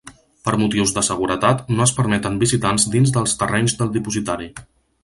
Per 0.47 0.53
motius 0.61 0.93
de 0.95 1.03
seguretat, 1.07 1.61
no 1.81 1.85
es 1.87 1.93
permeten 1.99 2.41
visitants 2.45 2.87
dins 2.97 3.17
dels 3.19 3.39
terrenys 3.45 3.79
del 3.85 3.95
dipositari. 4.01 4.53